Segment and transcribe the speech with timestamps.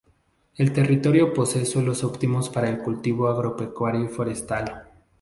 [0.57, 4.87] El territorio posee suelos óptimos para el cultivo agropecuario y forestal.